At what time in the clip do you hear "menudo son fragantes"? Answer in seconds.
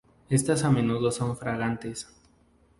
0.71-2.09